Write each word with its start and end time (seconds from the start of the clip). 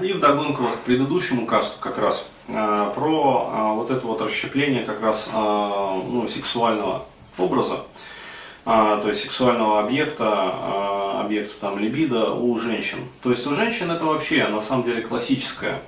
И 0.00 0.12
вдогонку 0.12 0.62
вот 0.62 0.76
к 0.76 0.80
предыдущему 0.80 1.44
касту 1.44 1.76
как 1.80 1.98
раз 1.98 2.26
э, 2.46 2.92
про 2.94 3.50
э, 3.52 3.74
вот 3.74 3.90
это 3.90 4.06
вот 4.06 4.20
расщепление 4.20 4.84
как 4.84 5.02
раз 5.02 5.28
э, 5.32 5.36
ну, 5.36 6.28
сексуального 6.28 7.04
образа, 7.36 7.84
то 8.64 9.04
есть 9.06 9.22
сексуального 9.22 9.80
объекта, 9.80 11.20
объекта 11.20 11.54
там 11.60 11.78
либидо 11.78 12.32
у 12.32 12.58
женщин. 12.58 12.98
То 13.22 13.30
есть 13.30 13.46
у 13.46 13.54
женщин 13.54 13.90
это 13.92 14.04
вообще 14.04 14.46
на 14.48 14.60
самом 14.60 14.82
деле 14.82 15.02
классическая 15.02 15.80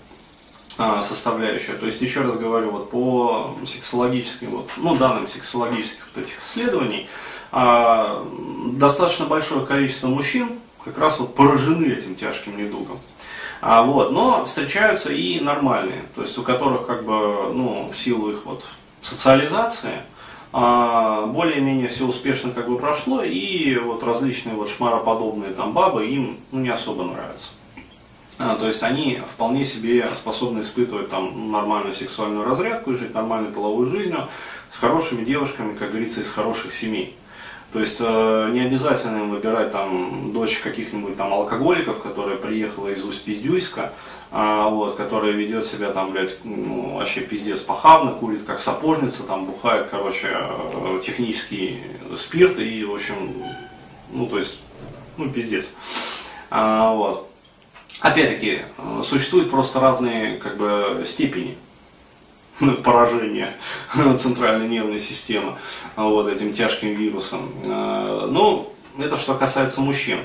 составляющая. 1.03 1.73
То 1.73 1.87
есть 1.87 2.01
еще 2.01 2.21
раз 2.21 2.37
говорю, 2.37 2.71
вот 2.71 2.91
по 2.91 3.57
сексологическим, 3.67 4.51
вот, 4.51 4.71
ну 4.77 4.95
данным 4.95 5.27
сексологических 5.29 6.09
вот 6.15 6.25
этих 6.25 6.41
исследований, 6.41 7.09
достаточно 7.53 9.27
большое 9.27 9.67
количество 9.67 10.07
мужчин 10.07 10.53
как 10.85 10.97
раз 10.97 11.19
вот 11.19 11.35
поражены 11.35 11.87
этим 11.87 12.15
тяжким 12.15 12.57
недугом. 12.57 12.99
А, 13.61 13.83
вот, 13.83 14.11
но 14.11 14.45
встречаются 14.45 15.13
и 15.13 15.39
нормальные, 15.39 16.03
то 16.15 16.23
есть 16.23 16.37
у 16.39 16.43
которых 16.43 16.87
как 16.87 17.05
бы, 17.05 17.53
ну, 17.53 17.91
в 17.93 17.99
силу 17.99 18.31
их 18.31 18.47
вот 18.47 18.65
социализации, 19.03 20.03
а, 20.53 21.27
более-менее 21.27 21.89
все 21.89 22.07
успешно 22.07 22.53
как 22.53 22.69
бы 22.69 22.79
прошло, 22.79 23.23
и 23.23 23.77
вот 23.77 24.03
различные 24.03 24.55
вот 24.55 24.71
шмароподобные 24.71 25.53
там 25.53 25.73
бабы 25.73 26.07
им 26.07 26.39
ну, 26.53 26.61
не 26.61 26.71
особо 26.71 27.05
нравятся. 27.05 27.51
А, 28.39 28.57
то 28.57 28.67
есть 28.67 28.83
они 28.83 29.21
вполне 29.31 29.67
себе 29.67 30.09
способны 30.09 30.63
испытывать 30.63 31.11
там 31.11 31.53
нормальную 31.53 31.95
сексуальную 31.95 32.47
разрядку 32.47 32.93
и 32.93 32.97
жить 32.97 33.13
нормальной 33.13 33.53
половой 33.53 33.87
жизнью 33.87 34.27
с 34.71 34.79
хорошими 34.79 35.23
девушками, 35.25 35.77
как 35.77 35.91
говорится, 35.91 36.23
из 36.23 36.31
хороших 36.31 36.73
семей. 36.73 37.15
То 37.73 37.79
есть 37.79 37.99
э, 38.01 38.51
не 38.53 38.61
обязательно 38.61 39.19
им 39.19 39.31
выбирать 39.31 39.71
там 39.71 40.33
дочь 40.33 40.59
каких-нибудь 40.59 41.17
там 41.17 41.33
алкоголиков, 41.33 42.03
которая 42.03 42.37
приехала 42.37 42.89
из 42.89 43.05
Усть-Пиздюйска, 43.05 43.93
а, 44.33 44.69
вот, 44.69 44.97
которая 44.97 45.33
ведет 45.33 45.65
себя 45.65 45.91
там, 45.91 46.11
блядь, 46.11 46.37
ну, 46.45 46.97
вообще 46.97 47.21
пиздец 47.21 47.61
похабно, 47.61 48.13
курит 48.13 48.43
как 48.45 48.61
сапожница, 48.61 49.25
там 49.25 49.45
бухает, 49.45 49.87
короче, 49.91 50.29
э, 50.33 51.01
технический 51.05 51.81
спирт 52.17 52.59
и, 52.59 52.85
в 52.85 52.95
общем, 52.95 53.35
ну, 54.13 54.27
то 54.27 54.39
есть, 54.39 54.61
ну, 55.17 55.31
пиздец. 55.31 55.67
А, 56.51 56.93
вот. 56.95 57.31
Опять-таки, 58.01 58.63
э, 58.79 59.03
существуют 59.05 59.51
просто 59.51 59.79
разные, 59.79 60.39
как 60.39 60.57
бы, 60.57 61.03
степени 61.05 61.57
поражение 62.85 63.55
центральной 64.19 64.69
нервной 64.69 65.01
системы 65.01 65.55
вот, 65.97 66.29
этим 66.29 66.53
тяжким 66.53 66.95
вирусом. 66.95 67.51
Э, 67.65 68.29
ну, 68.31 68.73
это 68.99 69.17
что 69.17 69.35
касается 69.35 69.81
мужчин. 69.81 70.19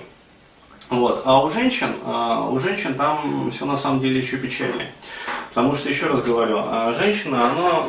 Вот. 0.90 1.24
А 1.26 1.44
у 1.44 1.50
женщин, 1.50 1.96
э, 2.06 2.48
у 2.52 2.60
женщин 2.60 2.96
там 2.96 3.50
все 3.52 3.66
на 3.66 3.78
самом 3.78 4.00
деле 4.02 4.20
еще 4.20 4.38
печальнее. 4.38 4.92
Потому 5.50 5.74
что, 5.76 5.88
еще 5.88 6.08
раз 6.08 6.22
говорю, 6.22 6.62
женщина, 6.98 7.50
она 7.50 7.84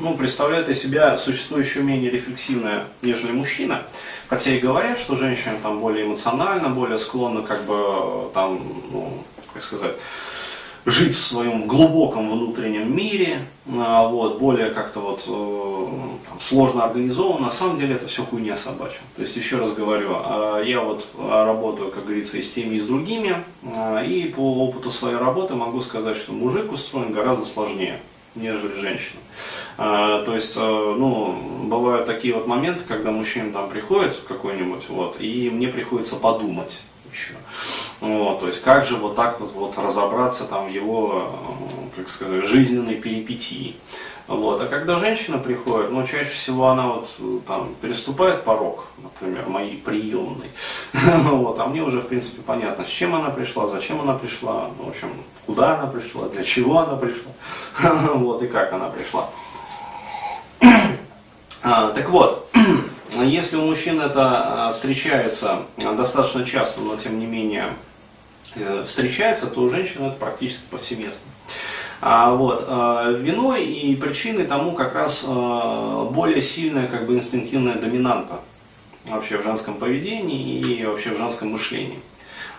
ну, 0.00 0.16
представляет 0.18 0.68
из 0.68 0.82
себя 0.82 1.16
существующую 1.16 1.84
менее 1.84 2.10
рефлексивная, 2.10 2.84
нежели 3.00 3.30
мужчина. 3.30 3.84
Хотя 4.28 4.50
и 4.50 4.58
говорят, 4.58 4.98
что 4.98 5.14
женщина 5.14 5.54
там 5.62 5.78
более 5.78 6.04
эмоциональна, 6.04 6.68
более 6.68 6.98
склонна, 6.98 7.42
как 7.42 7.62
бы, 7.64 8.28
там, 8.34 8.60
ну, 8.90 9.22
как 9.52 9.62
сказать, 9.62 9.94
жить 10.86 11.14
в 11.14 11.22
своем 11.22 11.66
глубоком 11.66 12.30
внутреннем 12.30 12.94
мире, 12.94 13.46
а, 13.78 14.06
вот, 14.06 14.38
более 14.38 14.70
как-то 14.70 15.00
вот 15.00 15.24
э, 15.26 16.18
там, 16.28 16.40
сложно 16.40 16.84
организован, 16.84 17.42
на 17.42 17.50
самом 17.50 17.78
деле 17.78 17.94
это 17.94 18.06
все 18.06 18.22
хуйня 18.22 18.54
собачья. 18.54 19.00
То 19.16 19.22
есть, 19.22 19.34
еще 19.36 19.56
раз 19.56 19.72
говорю, 19.72 20.10
а, 20.12 20.60
я 20.60 20.80
вот 20.80 21.08
работаю, 21.18 21.90
как 21.90 22.04
говорится, 22.04 22.36
и 22.36 22.42
с 22.42 22.52
теми, 22.52 22.76
и 22.76 22.80
с 22.80 22.86
другими, 22.86 23.42
а, 23.74 24.04
и 24.04 24.24
по 24.24 24.64
опыту 24.64 24.90
своей 24.90 25.16
работы 25.16 25.54
могу 25.54 25.80
сказать, 25.80 26.18
что 26.18 26.32
мужик 26.32 26.70
устроен 26.70 27.12
гораздо 27.12 27.46
сложнее, 27.46 27.98
нежели 28.34 28.74
женщина. 28.74 29.20
То 29.76 30.34
есть, 30.34 30.54
э, 30.56 30.60
ну, 30.60 31.36
бывают 31.64 32.06
такие 32.06 32.34
вот 32.34 32.46
моменты, 32.46 32.84
когда 32.86 33.10
мужчина 33.10 33.52
там 33.52 33.68
приходит 33.68 34.22
какой-нибудь, 34.28 34.88
вот, 34.88 35.16
и 35.18 35.50
мне 35.50 35.66
приходится 35.66 36.14
подумать 36.14 36.82
еще. 37.12 37.34
Вот, 38.04 38.40
то 38.40 38.48
есть 38.48 38.62
как 38.62 38.84
же 38.84 38.96
вот 38.96 39.16
так 39.16 39.40
вот, 39.40 39.52
вот 39.52 39.78
разобраться 39.78 40.44
там 40.44 40.66
в 40.66 40.70
его, 40.70 41.30
э, 41.94 41.96
как 41.96 42.10
сказать, 42.10 42.44
жизненной 42.44 42.96
перипетии. 42.96 43.76
Вот. 44.26 44.60
А 44.60 44.66
когда 44.66 44.98
женщина 44.98 45.38
приходит, 45.38 45.90
ну, 45.90 46.06
чаще 46.06 46.28
всего 46.28 46.68
она 46.68 46.88
вот 46.88 47.08
э, 47.18 47.38
там 47.48 47.74
переступает 47.80 48.44
порог, 48.44 48.88
например, 49.02 49.48
моей 49.48 49.78
приемной. 49.78 50.48
вот. 50.92 51.58
А 51.58 51.66
мне 51.66 51.82
уже, 51.82 52.00
в 52.00 52.08
принципе, 52.08 52.42
понятно, 52.42 52.84
с 52.84 52.88
чем 52.88 53.14
она 53.14 53.30
пришла, 53.30 53.68
зачем 53.68 54.02
она 54.02 54.12
пришла, 54.12 54.68
ну, 54.78 54.84
в 54.84 54.88
общем, 54.90 55.08
куда 55.46 55.78
она 55.78 55.86
пришла, 55.86 56.28
для 56.28 56.44
чего 56.44 56.80
она 56.80 56.96
пришла, 56.96 57.32
вот, 58.14 58.42
и 58.42 58.48
как 58.48 58.74
она 58.74 58.90
пришла. 58.90 59.30
а, 61.62 61.88
так 61.92 62.10
вот, 62.10 62.50
если 63.24 63.56
у 63.56 63.62
мужчин 63.62 63.98
это 64.02 64.68
а, 64.68 64.72
встречается 64.74 65.62
достаточно 65.78 66.44
часто, 66.44 66.82
но 66.82 66.96
тем 66.96 67.18
не 67.18 67.24
менее 67.24 67.64
Э, 67.64 67.93
встречается, 68.84 69.46
то 69.46 69.60
у 69.62 69.70
женщин 69.70 70.04
это 70.04 70.16
практически 70.16 70.62
повсеместно. 70.70 71.30
А, 72.06 72.34
вот, 72.34 72.66
а, 72.68 73.12
виной 73.12 73.64
и 73.64 73.96
причиной 73.96 74.44
тому 74.44 74.72
как 74.72 74.94
раз 74.94 75.24
а, 75.26 76.04
более 76.04 76.42
сильная 76.42 76.86
как 76.86 77.06
бы 77.06 77.14
инстинктивная 77.14 77.76
доминанта 77.76 78.40
вообще 79.06 79.38
в 79.38 79.42
женском 79.42 79.76
поведении 79.76 80.58
и 80.60 80.84
вообще 80.84 81.14
в 81.14 81.18
женском 81.18 81.52
мышлении. 81.52 81.98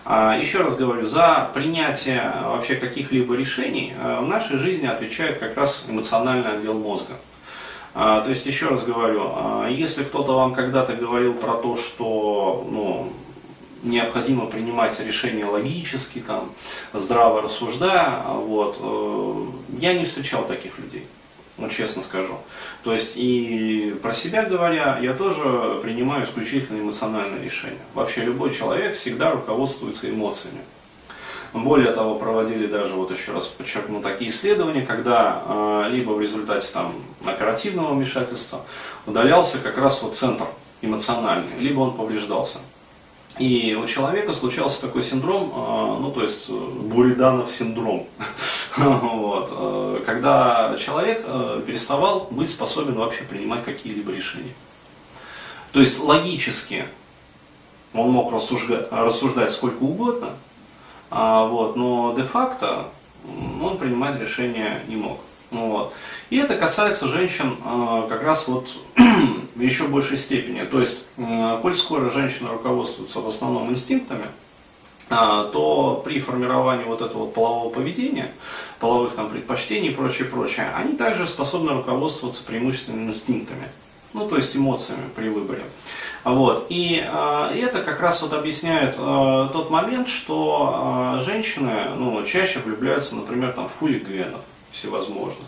А, 0.04 0.36
еще 0.36 0.62
раз 0.62 0.74
говорю, 0.76 1.06
за 1.06 1.48
принятие 1.54 2.32
вообще 2.44 2.74
каких-либо 2.74 3.36
решений 3.36 3.92
в 4.20 4.26
нашей 4.26 4.58
жизни 4.58 4.86
отвечает 4.88 5.38
как 5.38 5.56
раз 5.56 5.86
эмоциональный 5.88 6.58
отдел 6.58 6.74
мозга. 6.74 7.14
А, 7.94 8.22
то 8.22 8.30
есть, 8.30 8.46
еще 8.46 8.66
раз 8.66 8.82
говорю, 8.82 9.30
если 9.68 10.02
кто-то 10.02 10.34
вам 10.34 10.54
когда-то 10.54 10.94
говорил 10.94 11.34
про 11.34 11.54
то, 11.54 11.76
что 11.76 12.66
ну, 12.68 13.12
необходимо 13.82 14.46
принимать 14.46 14.98
решения 15.00 15.44
логически, 15.44 16.18
там, 16.18 16.52
здраво 16.92 17.42
рассуждая. 17.42 18.22
Вот. 18.26 18.78
Э, 18.80 19.46
я 19.78 19.94
не 19.94 20.04
встречал 20.04 20.46
таких 20.46 20.78
людей, 20.78 21.06
ну, 21.58 21.68
честно 21.68 22.02
скажу. 22.02 22.38
То 22.82 22.92
есть 22.92 23.14
и 23.16 23.94
про 24.02 24.12
себя 24.12 24.44
говоря, 24.44 24.98
я 25.00 25.14
тоже 25.14 25.80
принимаю 25.82 26.24
исключительно 26.24 26.80
эмоциональные 26.80 27.42
решения. 27.44 27.78
Вообще 27.94 28.22
любой 28.22 28.54
человек 28.54 28.96
всегда 28.96 29.30
руководствуется 29.30 30.10
эмоциями. 30.10 30.60
Более 31.52 31.92
того, 31.92 32.16
проводили 32.16 32.66
даже, 32.66 32.94
вот 32.94 33.10
еще 33.10 33.32
раз 33.32 33.46
подчеркну, 33.46 34.02
такие 34.02 34.30
исследования, 34.30 34.82
когда 34.82 35.42
э, 35.46 35.88
либо 35.90 36.10
в 36.10 36.20
результате 36.20 36.68
там, 36.72 36.92
оперативного 37.24 37.94
вмешательства 37.94 38.60
удалялся 39.06 39.58
как 39.58 39.78
раз 39.78 40.02
вот 40.02 40.14
центр 40.14 40.46
эмоциональный, 40.82 41.58
либо 41.58 41.80
он 41.80 41.96
повреждался. 41.96 42.58
И 43.38 43.74
у 43.74 43.86
человека 43.86 44.32
случался 44.32 44.80
такой 44.80 45.02
синдром, 45.02 45.52
а, 45.54 45.98
ну 46.00 46.10
то 46.10 46.22
есть 46.22 46.46
э, 46.48 46.52
Буриданов 46.52 47.50
синдром, 47.50 48.06
вот, 48.78 49.50
э, 49.52 50.00
когда 50.06 50.74
человек 50.78 51.22
э, 51.26 51.62
переставал 51.66 52.28
быть 52.30 52.48
способен 52.48 52.94
вообще 52.94 53.24
принимать 53.24 53.62
какие-либо 53.62 54.10
решения. 54.12 54.54
То 55.72 55.80
есть 55.80 56.00
логически 56.02 56.86
он 57.92 58.10
мог 58.10 58.32
рассуждать, 58.32 58.90
рассуждать 58.90 59.50
сколько 59.50 59.82
угодно, 59.82 60.30
а, 61.10 61.46
вот, 61.46 61.76
но 61.76 62.14
де-факто 62.16 62.86
он 63.62 63.76
принимать 63.76 64.18
решения 64.18 64.82
не 64.88 64.96
мог. 64.96 65.20
Вот. 65.50 65.92
И 66.30 66.38
это 66.38 66.56
касается 66.56 67.08
женщин 67.08 67.56
э, 67.64 68.06
как 68.08 68.22
раз 68.22 68.48
вот 68.48 68.70
в 69.54 69.60
еще 69.60 69.86
большей 69.86 70.18
степени. 70.18 70.64
То 70.64 70.80
есть, 70.80 71.06
коль 71.62 71.76
скоро 71.76 72.10
женщины 72.10 72.50
руководствуются 72.50 73.20
в 73.20 73.28
основном 73.28 73.70
инстинктами, 73.70 74.26
э, 75.08 75.14
то 75.52 76.02
при 76.04 76.18
формировании 76.18 76.84
вот 76.84 77.00
этого 77.00 77.26
полового 77.26 77.72
поведения, 77.72 78.32
половых 78.80 79.14
там 79.14 79.30
предпочтений 79.30 79.90
и 79.90 79.94
прочее, 79.94 80.26
прочее, 80.28 80.68
они 80.74 80.96
также 80.96 81.28
способны 81.28 81.74
руководствоваться 81.74 82.42
преимущественно 82.42 83.08
инстинктами. 83.08 83.68
Ну, 84.12 84.28
то 84.28 84.36
есть 84.36 84.56
эмоциями 84.56 85.10
при 85.14 85.28
выборе. 85.28 85.62
Вот. 86.24 86.66
И 86.70 87.04
э, 87.06 87.60
это 87.62 87.82
как 87.82 88.00
раз 88.00 88.20
вот 88.22 88.32
объясняет 88.32 88.96
тот 88.96 89.70
момент, 89.70 90.08
что 90.08 91.18
э, 91.20 91.24
женщины 91.24 91.90
ну, 91.96 92.24
чаще 92.24 92.58
влюбляются, 92.58 93.14
например, 93.14 93.52
там, 93.52 93.68
в 93.68 93.78
хулиганов 93.78 94.40
всевозможных. 94.76 95.46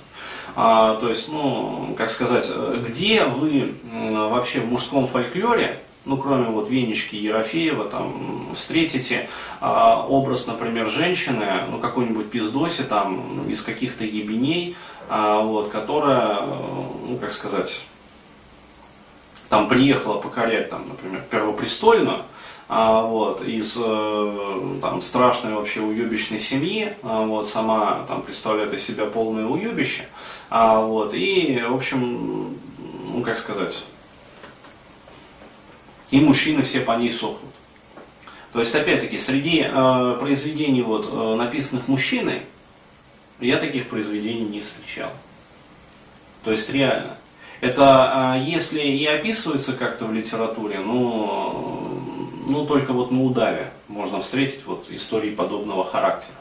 А, 0.57 0.97
то 0.97 1.09
есть, 1.09 1.29
ну, 1.31 1.95
как 1.97 2.11
сказать, 2.11 2.51
где 2.87 3.25
вы 3.25 3.75
вообще 4.11 4.61
в 4.61 4.67
мужском 4.67 5.07
фольклоре, 5.07 5.81
ну, 6.05 6.17
кроме 6.17 6.47
вот 6.47 6.71
Венечки 6.71 7.17
Ерофеева, 7.17 7.85
там, 7.85 8.49
встретите 8.55 9.29
а, 9.61 10.07
образ, 10.07 10.47
например, 10.47 10.89
женщины, 10.89 11.47
ну, 11.71 11.79
какой-нибудь 11.79 12.31
пиздоси, 12.31 12.83
там, 12.83 13.49
из 13.49 13.63
каких-то 13.63 14.05
ебеней, 14.05 14.75
а, 15.09 15.41
вот, 15.41 15.69
которая, 15.69 16.41
ну, 17.07 17.19
как 17.21 17.31
сказать, 17.31 17.83
там 19.49 19.69
приехала 19.69 20.19
покорять, 20.19 20.71
там, 20.71 20.89
например, 20.89 21.23
Первопрестольную, 21.31 22.23
а, 22.69 23.03
вот, 23.03 23.43
из 23.43 23.79
э, 23.83 24.79
там, 24.83 25.01
страшной 25.01 25.55
вообще 25.55 25.81
уебищной 25.81 26.39
семьи, 26.39 26.95
а, 27.03 27.25
вот, 27.25 27.47
сама 27.47 28.05
там 28.07 28.23
представляет 28.23 28.75
из 28.75 28.85
себя 28.85 29.07
полное 29.07 29.47
уебище, 29.47 30.07
а, 30.51 30.81
вот, 30.81 31.15
и, 31.15 31.65
в 31.67 31.75
общем, 31.75 32.59
ну, 33.15 33.23
как 33.23 33.39
сказать, 33.39 33.85
и 36.11 36.21
мужчины 36.21 36.63
все 36.63 36.81
по 36.81 36.93
ней 36.93 37.11
сохнут. 37.11 37.53
То 38.53 38.61
есть, 38.61 38.75
опять-таки, 38.75 39.19
среди 39.19 39.63
э, 39.63 40.17
произведений, 40.19 40.83
вот, 40.83 41.09
э, 41.13 41.35
написанных 41.37 41.87
мужчиной, 41.87 42.43
я 43.41 43.59
таких 43.59 43.89
произведений 43.89 44.47
не 44.47 44.61
встречал. 44.61 45.11
То 46.45 46.51
есть, 46.51 46.71
реально. 46.71 47.19
Это 47.61 48.37
э, 48.37 48.45
если 48.45 48.81
и 48.81 49.05
описывается 49.05 49.75
как-то 49.75 50.07
в 50.07 50.15
литературе, 50.15 50.81
ну, 50.81 51.78
ну, 52.49 52.67
только 52.67 52.93
вот 52.93 53.11
на 53.11 53.23
удаве 53.23 53.71
можно 53.89 54.21
встретить 54.21 54.65
вот 54.67 54.87
истории 54.91 55.31
подобного 55.31 55.85
характера. 55.85 56.35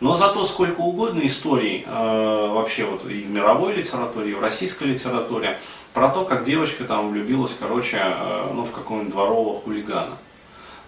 Но 0.00 0.14
зато 0.14 0.46
сколько 0.46 0.80
угодно 0.80 1.20
историй 1.26 1.84
э, 1.86 2.48
вообще 2.54 2.84
вот 2.84 3.04
и 3.04 3.20
в 3.22 3.30
мировой 3.30 3.74
литературе, 3.74 4.30
и 4.30 4.34
в 4.34 4.40
российской 4.40 4.84
литературе 4.84 5.58
про 5.92 6.08
то, 6.08 6.24
как 6.24 6.44
девочка 6.44 6.84
там 6.84 7.10
влюбилась, 7.10 7.54
короче, 7.58 7.98
э, 8.00 8.50
ну, 8.54 8.64
в 8.64 8.70
какого-нибудь 8.70 9.12
дворового 9.12 9.60
хулигана. 9.60 10.16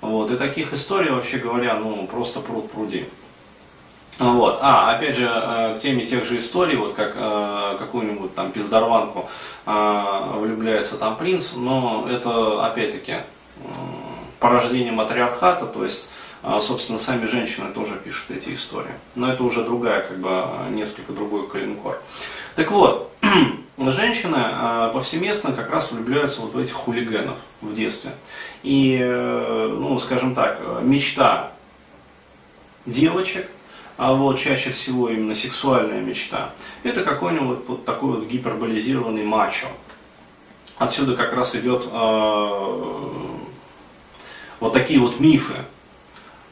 Вот, 0.00 0.30
и 0.30 0.36
таких 0.36 0.72
историй, 0.72 1.10
вообще 1.10 1.36
говоря, 1.36 1.74
ну, 1.74 2.06
просто 2.06 2.40
пруд 2.40 2.70
пруди. 2.70 3.06
Вот. 4.18 4.58
А, 4.62 4.94
опять 4.94 5.16
же, 5.16 5.30
э, 5.30 5.76
к 5.76 5.82
теме 5.82 6.06
тех 6.06 6.24
же 6.24 6.38
историй, 6.38 6.76
вот 6.76 6.94
как 6.94 7.12
э, 7.14 7.76
какую-нибудь 7.78 8.34
там 8.34 8.50
пиздорванку 8.50 9.28
э, 9.66 10.32
влюбляется 10.36 10.96
там 10.96 11.16
принц, 11.16 11.54
но 11.54 12.06
это, 12.10 12.64
опять-таки, 12.64 13.16
порождение 14.42 14.92
матриархата, 14.92 15.66
то 15.66 15.84
есть, 15.84 16.10
а, 16.42 16.60
собственно, 16.60 16.98
сами 16.98 17.26
женщины 17.26 17.72
тоже 17.72 17.94
пишут 17.94 18.32
эти 18.32 18.52
истории. 18.52 18.92
Но 19.14 19.32
это 19.32 19.44
уже 19.44 19.62
другая, 19.62 20.02
как 20.02 20.18
бы, 20.18 20.44
несколько 20.70 21.12
другой 21.12 21.48
коленкор. 21.48 22.02
Так 22.56 22.72
вот, 22.72 23.12
женщины 23.78 24.36
а, 24.36 24.88
повсеместно 24.90 25.52
как 25.52 25.70
раз 25.70 25.92
влюбляются 25.92 26.40
вот 26.40 26.54
в 26.54 26.58
этих 26.58 26.74
хулиганов 26.74 27.36
в 27.60 27.74
детстве. 27.74 28.10
И, 28.64 28.98
э, 29.00 29.76
ну, 29.78 29.98
скажем 30.00 30.34
так, 30.34 30.60
мечта 30.82 31.52
девочек, 32.84 33.48
а 33.96 34.14
вот 34.14 34.38
чаще 34.38 34.70
всего 34.70 35.08
именно 35.08 35.34
сексуальная 35.34 36.00
мечта, 36.00 36.50
это 36.82 37.04
какой-нибудь 37.04 37.60
вот 37.68 37.84
такой 37.84 38.12
вот 38.12 38.26
гиперболизированный 38.26 39.22
мачо. 39.22 39.68
Отсюда 40.78 41.14
как 41.14 41.32
раз 41.34 41.54
идет 41.54 41.86
э, 41.88 43.31
вот 44.62 44.72
такие 44.72 45.00
вот 45.00 45.18
мифы 45.18 45.54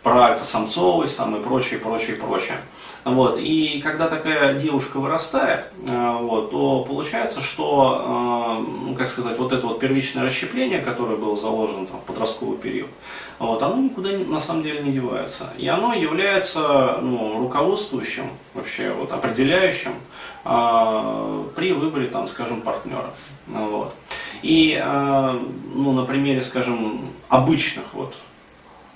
про 0.02 0.30
альфа-самцовость 0.30 1.16
там, 1.16 1.36
и 1.36 1.42
прочее, 1.42 1.78
прочее, 1.78 2.16
прочее. 2.16 2.56
Вот. 3.04 3.38
И 3.38 3.80
когда 3.82 4.08
такая 4.08 4.58
девушка 4.58 4.98
вырастает, 4.98 5.66
э, 5.86 6.16
вот, 6.20 6.50
то 6.50 6.84
получается, 6.86 7.40
что, 7.40 8.58
э, 8.60 8.88
ну, 8.88 8.94
как 8.96 9.08
сказать, 9.08 9.38
вот 9.38 9.52
это 9.52 9.64
вот 9.66 9.78
первичное 9.78 10.24
расщепление, 10.24 10.80
которое 10.80 11.16
было 11.16 11.36
заложено 11.36 11.86
там, 11.86 12.00
в 12.00 12.02
подростковый 12.02 12.58
период, 12.58 12.90
вот, 13.38 13.62
оно 13.62 13.76
никуда 13.76 14.12
не, 14.12 14.24
на 14.24 14.40
самом 14.40 14.64
деле 14.64 14.82
не 14.82 14.92
девается. 14.92 15.50
И 15.56 15.68
оно 15.68 15.94
является 15.94 16.98
ну, 17.00 17.38
руководствующим, 17.38 18.24
вообще 18.54 18.90
вот, 18.90 19.12
определяющим 19.12 19.92
э, 20.44 21.44
при 21.54 21.72
выборе, 21.72 22.08
там, 22.08 22.26
скажем, 22.26 22.60
партнера. 22.60 23.10
Вот. 23.46 23.94
И, 24.42 24.80
э, 24.82 25.40
ну, 25.74 25.92
на 25.92 26.04
примере, 26.04 26.42
скажем, 26.42 27.00
обычных 27.28 27.84
вот 27.92 28.14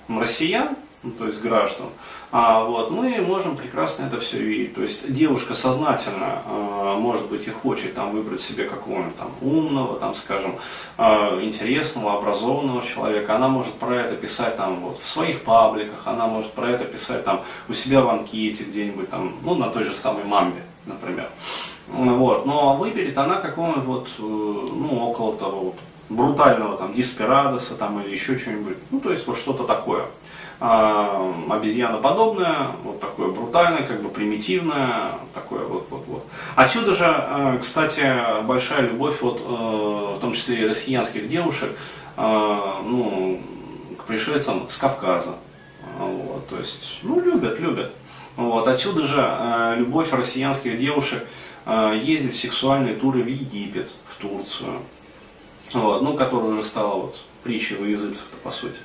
россиян, 0.07 0.75
ну, 1.03 1.11
то 1.11 1.27
есть 1.27 1.41
граждан, 1.41 1.87
а, 2.31 2.63
вот, 2.63 2.91
мы 2.91 3.21
можем 3.21 3.55
прекрасно 3.55 4.05
это 4.05 4.19
все 4.19 4.39
видеть. 4.39 4.75
То 4.75 4.81
есть 4.81 5.13
девушка 5.13 5.53
сознательно, 5.53 6.41
а, 6.45 6.97
может 6.97 7.27
быть, 7.27 7.47
и 7.47 7.51
хочет 7.51 7.93
там, 7.93 8.11
выбрать 8.11 8.41
себе 8.41 8.65
какого-нибудь 8.65 9.15
там 9.17 9.31
умного, 9.41 9.99
там, 9.99 10.15
скажем, 10.15 10.55
а, 10.97 11.39
интересного, 11.41 12.17
образованного 12.17 12.83
человека. 12.83 13.35
Она 13.35 13.47
может 13.47 13.73
про 13.75 13.95
это 13.95 14.15
писать 14.15 14.57
там, 14.57 14.81
вот, 14.81 14.99
в 14.99 15.07
своих 15.07 15.43
пабликах, 15.43 16.01
она 16.05 16.27
может 16.27 16.51
про 16.51 16.71
это 16.71 16.85
писать 16.85 17.23
там, 17.23 17.41
у 17.69 17.73
себя 17.73 18.01
в 18.01 18.09
анкете 18.09 18.63
где-нибудь, 18.63 19.09
там, 19.09 19.33
ну, 19.43 19.55
на 19.55 19.69
той 19.69 19.83
же 19.83 19.93
самой 19.93 20.23
мамбе, 20.25 20.63
например. 20.85 21.29
Вот. 21.87 22.45
Но 22.45 22.75
выберет 22.77 23.17
она 23.17 23.35
какого-нибудь 23.35 23.85
вот, 23.85 24.07
э, 24.17 24.21
ну, 24.21 25.09
около 25.09 25.37
того 25.37 25.59
вот, 25.61 25.75
брутального 26.09 26.77
там 26.77 26.93
диспирадоса 26.93 27.75
там 27.75 28.01
или 28.01 28.11
еще 28.11 28.37
что-нибудь. 28.37 28.77
Ну, 28.91 28.99
то 28.99 29.11
есть 29.11 29.25
вот 29.27 29.37
что-то 29.37 29.63
такое. 29.63 30.03
А, 30.59 31.33
обезьяноподобное, 31.49 32.71
вот 32.83 33.01
такое 33.01 33.27
брутальное, 33.27 33.83
как 33.83 34.01
бы 34.01 34.07
примитивное, 34.07 35.11
такое 35.33 35.65
вот, 35.65 35.87
вот, 35.89 36.05
вот. 36.07 36.25
Отсюда 36.55 36.93
же, 36.93 37.05
э, 37.05 37.57
кстати, 37.61 38.41
большая 38.43 38.81
любовь, 38.81 39.21
вот, 39.21 39.41
э, 39.41 40.15
в 40.15 40.19
том 40.21 40.33
числе 40.33 40.61
и 40.61 40.67
россиянских 40.67 41.27
девушек, 41.27 41.71
ну, 42.17 43.41
к 43.97 44.05
пришельцам 44.05 44.69
с 44.69 44.77
Кавказа. 44.77 45.35
Вот, 45.99 46.47
то 46.47 46.55
есть, 46.55 46.99
ну, 47.03 47.19
любят, 47.19 47.59
любят. 47.59 47.91
Вот, 48.37 48.69
отсюда 48.69 49.01
же 49.01 49.75
любовь 49.77 50.13
россиянских 50.13 50.79
девушек 50.79 51.27
ездить 51.67 52.33
в 52.33 52.39
сексуальные 52.39 52.95
туры 52.95 53.23
в 53.23 53.27
Египет, 53.27 53.91
в 54.07 54.21
Турцию, 54.21 54.81
вот, 55.73 56.01
ну, 56.01 56.15
которая 56.15 56.51
уже 56.51 56.63
стала 56.63 56.95
вот 56.95 57.17
притчей 57.45 57.75
во 57.75 57.85
языцах, 57.85 58.25
по 58.43 58.49
сути, 58.49 58.75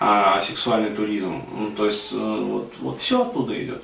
а, 0.00 0.40
сексуальный 0.40 0.90
туризм. 0.90 1.42
Ну, 1.56 1.70
то 1.70 1.86
есть 1.86 2.12
э, 2.12 2.16
вот, 2.16 2.74
вот 2.80 3.00
все 3.00 3.22
оттуда 3.22 3.62
идет. 3.62 3.82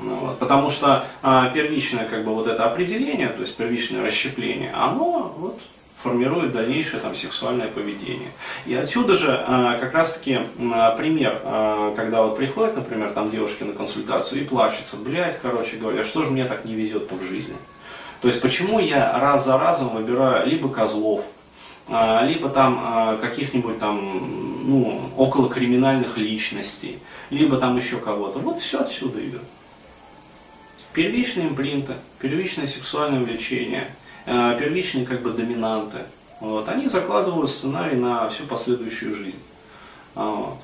Ну, 0.00 0.16
вот, 0.16 0.38
потому 0.38 0.70
что 0.70 1.06
а, 1.22 1.50
первичное 1.50 2.06
как 2.06 2.24
бы 2.24 2.34
вот 2.34 2.46
это 2.46 2.64
определение, 2.64 3.28
то 3.28 3.42
есть 3.42 3.56
первичное 3.56 4.02
расщепление, 4.02 4.72
оно 4.72 5.34
вот 5.38 5.60
формирует 6.04 6.52
дальнейшее 6.52 7.00
там, 7.00 7.14
сексуальное 7.14 7.68
поведение. 7.68 8.30
И 8.66 8.74
отсюда 8.74 9.16
же 9.16 9.30
э, 9.30 9.78
как 9.80 9.94
раз-таки 9.94 10.38
э, 10.38 10.96
пример, 10.98 11.40
э, 11.42 11.94
когда 11.96 12.22
вот 12.22 12.36
приходит, 12.36 12.76
например, 12.76 13.10
там 13.12 13.30
девушки 13.30 13.62
на 13.62 13.72
консультацию 13.72 14.42
и 14.42 14.44
плачется, 14.44 14.98
блядь, 14.98 15.40
короче 15.40 15.78
говоря, 15.78 16.04
что 16.04 16.22
же 16.22 16.30
мне 16.30 16.44
так 16.44 16.66
не 16.66 16.74
везет 16.74 17.10
в 17.10 17.26
жизни? 17.26 17.56
То 18.20 18.28
есть 18.28 18.42
почему 18.42 18.80
я 18.80 19.18
раз 19.18 19.46
за 19.46 19.56
разом 19.56 19.96
выбираю 19.96 20.46
либо 20.46 20.68
козлов, 20.68 21.24
либо 22.22 22.48
там 22.48 23.18
каких-нибудь 23.20 23.78
там, 23.78 24.00
ну, 24.66 25.10
около 25.18 25.50
криминальных 25.50 26.16
личностей, 26.16 26.98
либо 27.28 27.58
там 27.58 27.76
еще 27.76 27.98
кого-то. 27.98 28.38
Вот 28.38 28.60
все 28.60 28.80
отсюда 28.80 29.20
идет. 29.20 29.42
Первичные 30.94 31.48
импринты, 31.48 31.94
первичное 32.18 32.66
сексуальное 32.66 33.20
влечение– 33.20 33.94
Э, 34.26 34.56
первичные 34.58 35.04
как 35.04 35.22
бы 35.22 35.32
доминанты. 35.32 35.98
Вот, 36.40 36.68
они 36.68 36.88
закладывают 36.88 37.50
сценарий 37.50 37.96
на 37.96 38.28
всю 38.28 38.44
последующую 38.44 39.14
жизнь. 39.14 39.42
А, 40.14 40.30
вот. 40.30 40.58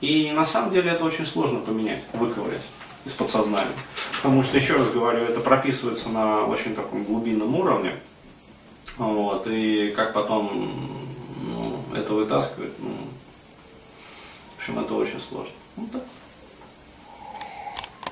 И 0.00 0.30
на 0.32 0.44
самом 0.44 0.72
деле 0.72 0.90
это 0.90 1.04
очень 1.04 1.26
сложно 1.26 1.60
поменять, 1.60 2.02
выковырять 2.12 2.62
из 3.04 3.14
подсознания. 3.14 3.72
Потому 4.16 4.42
что, 4.42 4.56
еще 4.56 4.74
раз 4.74 4.90
говорю, 4.90 5.20
это 5.20 5.40
прописывается 5.40 6.08
на 6.08 6.44
очень 6.44 6.74
таком 6.74 7.04
глубинном 7.04 7.54
уровне. 7.54 7.94
Вот, 8.96 9.46
и 9.46 9.92
как 9.92 10.12
потом 10.12 10.98
ну, 11.42 11.82
это 11.94 12.14
вытаскивать, 12.14 12.72
ну, 12.78 12.90
в 14.56 14.58
общем, 14.58 14.78
это 14.78 14.94
очень 14.94 15.20
сложно. 15.20 15.52
Ну, 15.76 15.88
так. 15.92 16.02